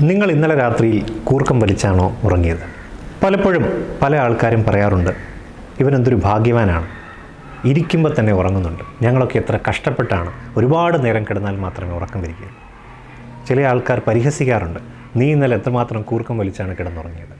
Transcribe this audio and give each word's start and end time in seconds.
നിങ്ങൾ 0.00 0.30
ഇന്നലെ 0.30 0.54
രാത്രിയിൽ 0.54 1.20
കൂർക്കം 1.24 1.60
വലിച്ചാണോ 1.60 2.16
ഉറങ്ങിയത്? 2.24 2.58
പലപ്പോഴും 3.24 3.86
പല 4.02 4.16
ആൾക്കാരും 4.16 4.64
പറയാറുണ്ട് 4.64 5.10
ഇവനെന്തൊരു 5.80 6.16
ഭാഗ്യവാനാണ്. 6.16 6.86
ഇരിക്കുമ്പോൾ 7.64 8.14
തന്നെ 8.18 8.32
ഉറങ്ങുന്നുണ്ട്. 8.32 9.04
ഞങ്ങളൊക്കെ 9.04 9.38
എത്ര 9.38 9.58
കഷ്ടപ്പെട്ടാണ് 9.68 10.32
ഒരുപാട് 10.56 11.04
നേരം 11.04 11.24
കിടന്നാൽ 11.24 11.56
മാത്രമേ 11.56 11.94
ഉറക്കം 11.94 12.22
വരികയുള്ളൂ. 12.22 12.56
ചില 13.46 13.60
ആൾക്കാർ 13.60 14.02
പരിഹസിക്കാറുണ്ട് 14.06 14.80
നീ 15.16 15.32
ഇന്നലെ 15.32 15.56
എത്രമാത്രം 15.56 16.02
കൂർക്കം 16.02 16.38
വലിച്ചാണ് 16.38 16.76
കിടന്നുറങ്ങിയത്? 16.76 17.38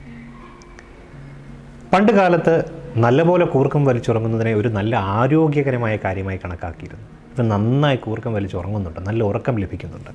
പണ്ട് 1.93 2.13
കാലത്ത് 2.13 2.65
നല്ലപോലെ 2.97 3.45
കൂർക്കം 3.45 3.85
വലിച്ചുറങ്ങുന്നതിനെ 3.85 4.55
ഒരു 4.55 4.69
നല്ല 4.69 4.97
ആരോഗ്യകരമായ 4.97 5.99
കാര്യമായി 6.05 6.41
കണക്കാക്കിയിരുന്നു. 6.45 7.19
ഇവൻ 7.39 7.49
നന്നായി 7.49 7.97
കൂർക്കം 7.97 8.35
വലിച്ചുറങ്ങുന്നുണ്ട് 8.35 9.01
നല്ല 9.01 9.25
ഉറക്കം 9.25 9.59
ലഭിക്കുന്നുണ്ട്. 9.59 10.11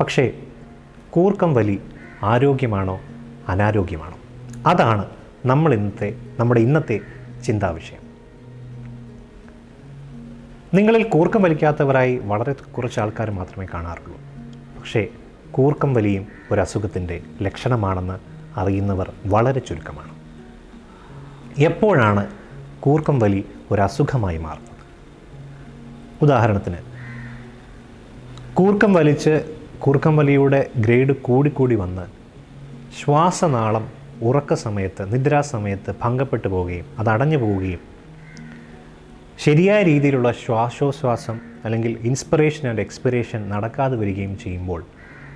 പക്ഷേ 0.00 0.32
കൂർക്കം 1.10 1.54
വലി 1.54 1.78
ആരോഗ്യമാണോ 2.22 3.00
അനാരോഗ്യമാണോ? 3.48 4.18
അതാണ് 4.66 5.04
നമ്മൾ 5.46 5.74
ഇന്നത്തെ 5.74 6.14
നമ്മുടെ 6.38 6.60
ഇന്നത്തെ 6.60 7.00
ചിന്താവിഷയം 7.44 8.02
നിങ്ങളിൽ 10.74 11.02
കൂർക്കം 11.02 11.42
വലിക്കാത്തവരായി 11.42 12.16
വളരെ 12.16 12.52
കുറച്ച് 12.52 13.00
ആൾക്കാർ 13.00 13.30
മാത്രമേ 13.30 13.66
കാണാറുള്ളൂ. 13.74 14.18
പക്ഷേ 14.78 15.06
കൂർക്കം 15.50 15.94
വലിയും 15.94 16.26
ഒരു 16.52 16.60
അസുഖത്തിന്റെ 16.60 17.20
ലക്ഷണമാണെന്ന് 17.42 18.18
അറിയുന്നവർ 18.60 19.12
വളരെ 19.26 19.60
ചുരുക്കമാണ്. 19.60 20.10
എപ്പോഴാണ് 21.62 22.26
കൂർക്കം 22.80 23.18
വലി 23.18 23.44
ഒരു 23.70 23.82
അസുഖമായി 23.82 24.38
മാറുന്നത്? 24.38 24.77
ഉദാഹരണത്തിന് 26.22 26.78
കൂർക്കം 28.54 28.92
വലിച്ച് 28.92 29.34
കൂർക്കം 29.78 30.16
വലിയുടെ 30.16 30.70
ഗ്രേഡ് 30.76 31.12
കൂടിക്കൂടി 31.12 31.74
വന്ന് 31.74 32.04
ശ്വാസനാളം 33.00 33.84
ഉറക്ക 34.22 34.54
സമയത്ത് 34.54 35.14
നിദ്രാസമയത്ത് 35.14 35.94
ഭംഗപ്പെട്ടു 36.02 36.48
പോവുകയും 36.48 36.86
അത് 36.98 37.08
അടഞ്ഞു 37.08 37.36
പോവുകയും 37.36 37.82
ശരിയായ 39.38 39.82
രീതിയിലുള്ള 39.82 40.32
ശ്വാസോച്ഛ്വാസം 40.32 41.36
അല്ലെങ്കിൽ 41.64 41.98
ഇൻസ്പിറേഷൻ 42.02 42.68
ആൻഡ് 42.68 42.80
എക്സ്പിറേഷൻ 42.80 43.48
നടക്കാതെ 43.48 43.96
വരികയും 43.96 44.38
ചെയ്യുമ്പോൾ 44.38 44.80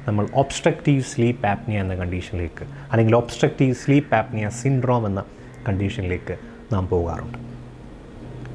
നമ്മൾ 0.08 0.28
ഒബ്സ്ട്രക്റ്റീവ് 0.34 1.02
സ്ലീപ്പ് 1.02 1.46
ആപ്നിയ 1.46 1.80
എന്ന 1.80 1.94
കണ്ടീഷനിലേക്ക് 1.94 2.64
അല്ലെങ്കിൽ 2.92 3.16
ഒബ്സ്ട്രക്റ്റീവ് 3.16 3.74
സ്ലീപ്പ് 3.74 4.14
ആപ്നിയ 4.14 4.48
സിൻഡ്രോം 4.48 5.06
എന്ന 5.06 5.24
കണ്ടീഷനിലേക്ക് 5.68 6.36
നാം 6.72 6.88
പോകാറുണ്ട്. 6.88 7.38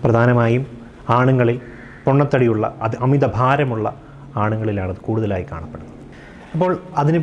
പ്രധാനമായും 0.04 0.66
ആണുങ്ങളിൽ 1.10 1.62
പൊണ്ണത്തടിയുള്ള 2.08 2.66
അത് 2.82 2.96
അമിത 3.06 3.26
ഭാരമുള്ള 3.40 3.88
ആണുങ്ങളിലാണ് 4.44 4.92
അത് 4.96 5.02
കൂടുതലായി 5.08 5.46
കാണപ്പെടുന്നത്. 5.52 5.96
അപ്പോൾ 6.54 6.72
അതിന് 7.02 7.20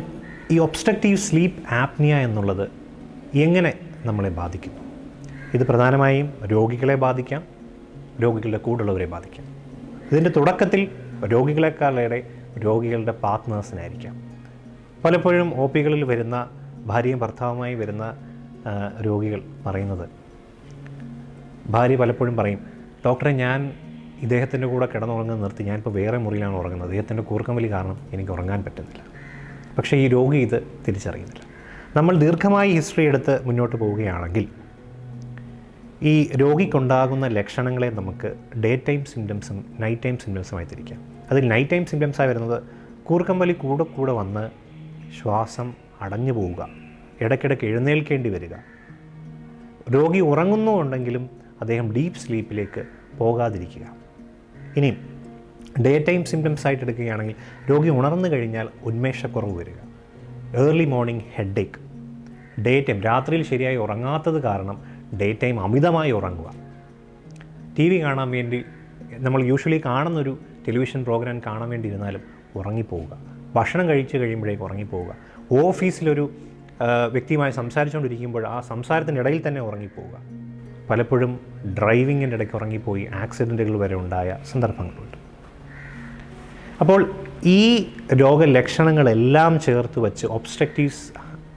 ഈ 0.53 0.57
ഒബ്സ്ട്രക്റ്റീവ് 0.65 1.17
സ്ലീപ്പ് 1.17 1.61
ആപ്നിയ 1.73 2.15
എന്നുള്ളത് 2.27 2.65
എങ്ങനെ 3.45 3.71
നമ്മളെ 4.05 4.29
ബാധിക്കുന്നു? 4.39 4.81
ഇത് 5.53 5.63
പ്രധാനമായും 5.69 6.27
രോഗികളെ 6.51 6.95
ബാധിക്കാം 7.05 7.43
രോഗികളുടെ 8.23 8.57
കൂടുള്ളവരെ 8.57 9.05
ബാധിക്കാം. 9.05 9.45
ഇതിന്റെ 10.11 10.31
തുടക്കത്തിൽ 10.37 10.81
രോഗികളെക്കാളേറെ 11.33 12.19
രോഗികളുടെ 12.65 13.13
പാർട്ട്നേഴ്സിനായിരിക്കാം 13.23 14.15
പലപ്പോഴും 15.05 15.47
ഒ 15.61 15.65
പികളിൽ 15.73 16.03
വരുന്ന 16.03 16.35
ഭാര്യയും 16.89 17.19
ഭർത്താവുമായി 17.19 17.75
വരുന്ന 17.75 18.05
രോഗികൾ 19.07 19.41
പറയുന്നത് 19.65 20.05
ഭാര്യ 21.69 21.95
പലപ്പോഴും 21.95 22.37
പറയും 22.37 22.61
ഡോക്ടറെ 23.05 23.31
ഞാൻ 23.31 23.59
ഇദ്ദേഹത്തിന്റെ 24.21 24.67
കൂടെ 24.67 24.85
കിടന്നുറങ്ങുന്നത് 24.85 25.43
നിർത്തി. 25.43 25.63
ഞാനിപ്പോൾ 25.63 25.89
വേറെ 25.89 26.17
മുറിയിലാണ് 26.17 26.55
ഉറങ്ങുന്നത്. 26.55 26.89
ഇദ്ദേഹത്തിന്റെ 26.89 27.23
കൂർക്കം 27.23 27.55
വലി 27.55 27.71
കാരണം 27.71 27.99
എനിക്ക് 28.13 28.31
ഉറങ്ങാൻ 28.31 28.63
പറ്റുന്നില്ല. 28.63 29.03
പക്ഷേ 29.77 29.97
ഈ 29.97 30.07
രോഗി 30.07 30.37
ഇത് 30.37 30.63
തിരിച്ചറിയുന്നില്ല. 30.87 31.41
നമ്മൾ 31.95 32.17
ദീർഘമായി 32.17 32.71
ഹിസ്റ്ററി 32.71 33.03
എടുത്ത് 33.03 33.47
മുന്നോട്ട് 33.47 33.75
പോവുകയാണെങ്കിൽ 33.75 34.47
ഈ 36.01 36.31
രോഗിക്കുണ്ടാകുന്ന 36.35 37.27
ലക്ഷണങ്ങളെ 37.27 37.89
നമുക്ക് 37.89 38.59
ഡേ 38.59 38.81
ടൈം 38.89 39.05
സിംറ്റംസും 39.05 39.65
നൈറ്റ് 39.79 40.01
ടൈം 40.05 40.17
സിംറ്റംസുമായി 40.17 40.65
തിരിക്കാം. 40.65 41.01
അതിൽ 41.31 41.47
നൈറ്റ് 41.47 41.71
ടൈം 41.71 41.85
സിംറ്റംസായി 41.85 42.29
വരുന്നത് 42.29 42.63
കൂർക്കം 43.03 43.39
വലി 43.39 43.53
കൂടെ 43.53 43.83
കൂടെ 43.83 44.11
വന്ന് 44.11 44.49
ശ്വാസം 45.21 45.73
അടഞ്ഞു 46.01 46.31
പോവുക 46.31 46.67
ഇടയ്ക്കിടയ്ക്ക് 47.21 47.65
എഴുന്നേൽക്കേണ്ടി 47.65 48.29
വരിക. 48.29 48.53
രോഗി 49.93 50.19
ഉറങ്ങുന്നുണ്ടെങ്കിലും 50.19 51.29
അദ്ദേഹം 51.61 51.93
ഡീപ്പ് 51.93 52.19
സ്ലീപ്പിലേക്ക് 52.19 52.85
പോകാതിരിക്കുക. 53.17 54.04
ഇനിയും 54.77 54.97
ഡേ 55.85 56.03
ടൈം 56.07 56.25
സിംറ്റംസ് 56.25 56.67
ആയിട്ട് 56.67 56.83
എടുക്കുകയാണെങ്കിൽ 56.83 57.35
രോഗി 57.69 57.89
ഉണർന്നു 57.89 58.29
കഴിഞ്ഞാൽ 58.29 58.69
ഉന്മേഷക്കുറവ് 58.83 59.57
വരിക. 59.57 59.79
Early 60.55 60.85
morning 60.85 61.23
headache 61.35 61.79
day 62.61 62.81
time 62.81 63.01
രാത്രിയിൽ 63.01 63.43
ശരിയായി 63.43 63.75
ഉറങ്ങാത്തത് 63.75 64.41
കാരണം 64.41 64.77
ഡേ 65.21 65.37
ടൈം 65.43 65.59
അമിതമായി 65.59 66.11
ഉറങ്ങുക. 66.11 66.53
ടി 67.79 67.89
വി 67.89 68.01
കാണാൻ 68.01 68.29
വേണ്ടി 68.31 68.63
നമ്മൾ 69.11 69.43
യൂഷ്വലി 69.43 69.81
കാണുന്നൊരു 69.85 70.37
ടെലിവിഷൻ 70.67 71.03
പ്രോഗ്രാം 71.03 71.39
കാണാൻ 71.39 71.69
വേണ്ടി 71.69 71.87
ഇരുന്നാലും 71.89 72.21
ഉറങ്ങിപ്പോവുക. 72.55 73.17
ഭക്ഷണം 73.55 73.87
കഴിച്ച് 73.89 74.17
കഴിയുമ്പോഴേക്ക് 74.17 74.63
ഉറങ്ങിപ്പോവുക. 74.63 75.15
ഓഫീസിലൊരു 75.51 76.31
വ്യക്തിയുമായി 77.11 77.51
സംസാരിച്ചുകൊണ്ടിരിക്കുമ്പോൾ 77.51 78.47
ആ 78.47 78.61
സംസാരത്തിനിടയിൽ 78.61 79.47
തന്നെ 79.47 79.61
ഉറങ്ങിപ്പോവുക. 79.61 80.44
പലപ്പോഴും 80.89 81.39
ഡ്രൈവിങ്ങിന്റെ 81.79 82.35
ഇടയ്ക്ക് 82.35 82.55
ഉറങ്ങിപ്പോയി 82.55 83.07
ആക്സിഡന്റുകൾ 83.15 83.77
വരെ 83.77 83.95
ഉണ്ടായ 83.95 84.37
സന്ദർഭങ്ങളുണ്ട്. 84.51 85.17
അപ്പോൾ 86.81 87.13
ഈ 87.45 87.87
രോഗലക്ഷണങ്ങളെല്ലാം 88.13 89.59
ചേർത്ത് 89.59 89.99
വച്ച് 89.99 90.25
ഒബ്സ്ട്രക്റ്റീവ് 90.25 90.91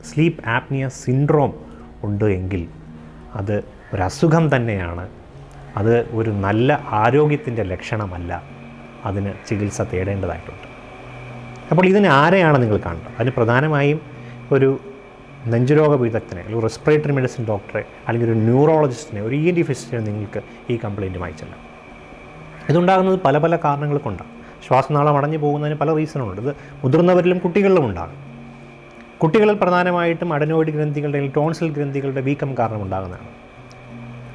സ്ലീപ്പ് 0.05 0.49
ആപ്നിയ 0.49 0.89
സിൻഡ്രോം 0.89 1.55
ഉണ്ട് 2.05 2.25
എങ്കിൽ 2.25 2.67
അത് 3.35 3.65
ഒരു 3.95 4.03
അസുഖം 4.03 4.57
തന്നെയാണ്. 4.57 5.09
അത് 5.77 6.09
ഒരു 6.13 6.31
നല്ല 6.31 6.81
ആരോഗ്യത്തിന്റെ 6.91 7.63
ലക്ഷണമല്ല. 7.63 8.43
അതിന് 9.05 9.33
ചികിത്സ 9.49 9.83
തേടേണ്ടതായിട്ടുണ്ട്. 9.83 10.69
അപ്പോൾ 11.71 11.87
ഇതിന് 11.87 12.07
ആരെയാണ് 12.07 12.63
നിങ്ങൾ 12.63 12.79
കാണുന്നത് 12.79 13.13
അതിന് 13.19 13.31
പ്രധാനമായും 13.31 14.01
ഒരു 14.53 14.81
നെഞ്ചുരോഗ 15.49 15.95
വിദഗ്ധനെ 15.95 16.41
അല്ലെങ്കിൽ 16.41 16.63
റെസ്പിറേറ്ററി 16.63 17.13
മെഡിസിൻ 17.13 17.47
ഡോക്ടറെ 17.47 17.85
അല്ലെങ്കിൽ 18.09 18.31
ഒരു 18.31 18.39
ന്യൂറോളജിസ്റ്റിനെ 18.39 19.23
ഒരു 19.23 19.35
ഇ 19.35 19.49
എൻ 19.49 19.55
ഡി 19.55 19.63
ഫിസിസ്റ്റിനെ 19.63 20.03
നിങ്ങൾക്ക് 20.03 20.73
ഈ 20.73 20.79
കംപ്ലയിന്റുമായി 20.85 21.33
ചെല്ലാം. 21.33 21.61
ഇതുണ്ടാകുന്നത് 22.69 23.21
പല 23.21 23.39
പല 23.39 23.57
കാരണങ്ങൾ 23.57 23.99
കൊണ്ടാണ്. 23.99 24.31
ശ്വാസനാളം 24.67 25.17
അടഞ്ഞു 25.17 25.39
പോകുന്നതിന് 25.39 25.79
പല 25.79 25.95
റീസണുണ്ട് 25.95 26.41
ഇത് 26.41 26.57
മുതിർന്നവരിലും 26.85 27.39
കുട്ടികളിലും 27.39 27.87
ഉണ്ടാകും. 27.87 28.17
കുട്ടികളിൽ 29.19 29.55
പ്രധാനമായിട്ടും 29.55 30.33
അഡനോയിഡ് 30.33 30.69
ഗ്രന്ഥികളുടെ 30.69 31.19
അല്ലെങ്കിൽ 31.19 31.35
ടോൺസിൽ 31.37 31.71
ഗ്രന്ഥികളുടെ 31.71 32.21
വീക്കം 32.21 32.55
കാരണം 32.59 32.83
ഉണ്ടാകുന്നതാണ്. 32.83 33.29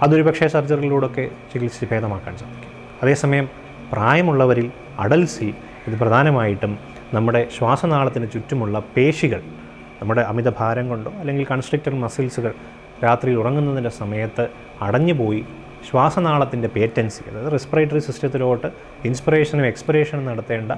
അതൊരു 0.01 0.22
പക്ഷേ 0.22 0.47
സർജറികളിലൂടെയൊക്കെ 0.47 1.30
ചികിത്സിച്ച് 1.53 1.88
ഭേദമാക്കാൻ 1.91 2.38
സാധിക്കും. 2.38 2.72
അതേസമയം 3.03 3.50
പ്രായമുള്ളവരിൽ 3.91 4.72
അഡൽസിൽ 5.00 5.53
ഇത് 5.88 6.00
പ്രധാനമായിട്ടും 6.00 6.78
നമ്മുടെ 7.13 7.47
ശ്വാസനാളത്തിന് 7.57 8.28
ചുറ്റുമുള്ള 8.34 8.84
പേശികൾ 8.97 9.41
നമ്മുടെ 10.02 10.22
അമിത 10.22 10.50
ഭാരം 10.59 10.90
കൊണ്ടോ 10.90 11.12
അല്ലെങ്കിൽ 11.20 11.46
കൺസ്ട്രക്റ്റർ 11.46 11.94
മസിൽസുകൾ 11.96 12.54
രാത്രിയിൽ 13.04 13.38
ഉറങ്ങുന്നതിന്റെ 13.38 13.90
സമയത്ത് 13.90 14.50
അടഞ്ഞുപോയി 14.81 15.42
ശ്വാസനാളത്തിന്റെ 15.90 16.68
പേറ്റൻസി 16.68 17.24
അതായത് 17.30 17.52
റെസ്പിറേറ്ററി 17.52 18.00
സിസ്റ്റത്തിലോട്ട് 18.00 18.68
ഇൻസ്പിറേഷനും 19.06 19.66
എക്സ്പിറേഷനും 19.66 20.26
നടത്തേണ്ട 20.26 20.72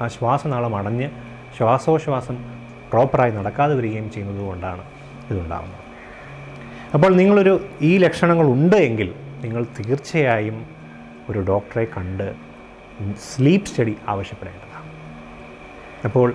ആ 0.00 0.06
ശ്വാസനാളം 0.06 0.74
അടഞ്ഞ് 0.76 1.08
ശ്വാസോശ്വാസം 1.56 2.36
പ്രോപ്പറായി 2.92 3.32
നടക്കാതെ 3.32 3.74
വരികയും 3.74 4.10
ചെയ്യുന്നത് 4.10 4.42
കൊണ്ടാണ് 4.44 4.82
ഇതുണ്ടാകുന്നത് 5.30 5.86
അപ്പോൾ 6.94 7.10
നിങ്ങളൊരു 7.14 7.54
ഈ 7.80 7.98
ലക്ഷണങ്ങൾ 7.98 8.46
ഉണ്ട് 8.46 8.76
എങ്കിൽ 8.76 9.08
നിങ്ങൾ 9.42 9.62
തീർച്ചയായും 9.78 10.56
ഒരു 11.28 11.40
ഡോക്ടറെ 11.40 11.84
കണ്ട് 11.96 12.26
സ്ലീപ്പ് 13.18 13.66
സ്റ്റഡി 13.66 13.96
ആവശ്യപ്പെടേണ്ടതാണ്. 14.08 14.86
അപ്പോൾ 16.04 16.28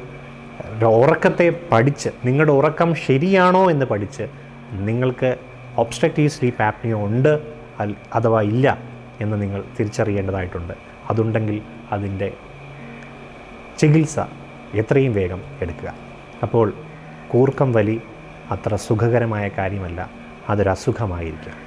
ഉറക്കത്തെ 0.86 1.62
പഠിച്ച് 1.72 2.10
നിങ്ങളുടെ 2.26 2.52
ഉറക്കം 2.52 2.96
ശരിയാണോ 2.96 3.72
എന്ന് 3.72 3.86
പഠിച്ച് 3.86 4.28
നിങ്ങൾക്ക് 4.72 5.38
ഒബ്സ്ട്രക്റ്റീവ് 5.78 6.30
സ്ലീപ്പ് 6.30 6.64
ആപ്നിയോ 6.64 7.06
ഉണ്ട് 7.06 7.40
അഥവാ 8.16 8.42
ഇല്ല 8.42 8.78
എന്ന് 9.22 9.42
നിങ്ങൾ 9.42 9.64
തിരിച്ചറിയേണ്ടതായിട്ടുണ്ട്. 9.80 10.74
അതുണ്ടെങ്കിൽ 11.10 11.62
അതിന്റെ 11.92 12.34
ചികിത്സ 13.78 14.20
എത്രയും 14.74 15.14
വേഗം 15.14 15.42
എടുക്കുക. 15.62 15.94
അപ്പോൾ 16.44 16.74
കൂർക്കം 17.28 17.74
വലി 17.74 18.02
അത്ര 18.52 18.76
സുഖകരമായ 18.76 19.50
കാര്യമല്ല 19.58 20.10
അതൊരു 20.50 20.70
അസുഖമായിരിക്കാം 20.70 21.65